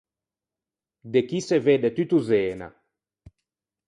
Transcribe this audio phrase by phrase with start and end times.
[1.11, 2.67] De chì se vedde tutto Zena.